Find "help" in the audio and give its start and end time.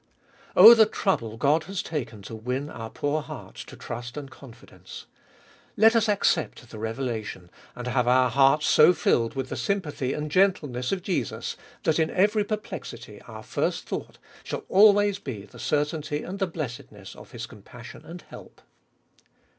18.23-18.61